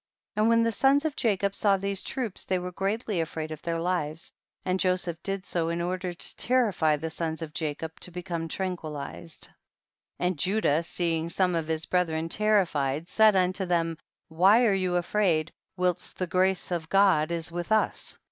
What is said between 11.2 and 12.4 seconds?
some of his brethren